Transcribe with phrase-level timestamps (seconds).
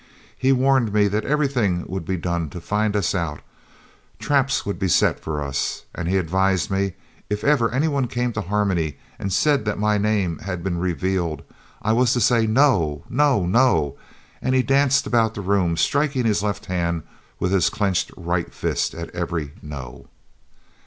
[0.35, 3.41] He warned me that everything would be done to find us out,
[4.17, 6.93] traps would be set for us, and he advised me,
[7.29, 11.43] if ever any one came to Harmony and said that my name had been revealed,
[11.83, 13.03] I was to say No!
[13.11, 13.45] No!!
[13.45, 13.95] No!!!
[14.41, 17.03] and he danced about the room, striking his left hand
[17.39, 20.07] with his clenched right fist at every 'No!'"